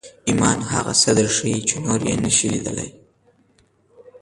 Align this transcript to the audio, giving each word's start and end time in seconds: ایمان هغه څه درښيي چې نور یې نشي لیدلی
ایمان 0.29 0.59
هغه 0.71 0.93
څه 1.01 1.11
درښيي 1.17 1.59
چې 1.69 1.75
نور 1.85 1.99
یې 2.09 2.15
نشي 2.23 2.47
لیدلی 2.53 2.89